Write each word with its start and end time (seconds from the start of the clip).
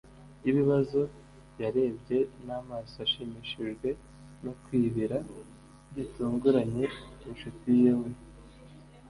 y'ibibazo. 0.43 1.01
yarebye 1.61 2.17
n'amaso 2.45 2.95
ashimishijwe 3.05 3.89
no 4.43 4.53
kwibira 4.63 5.17
gitunguranye 5.95 6.85
inshuti 7.29 7.69
ye. 7.83 7.93
we 7.99 8.09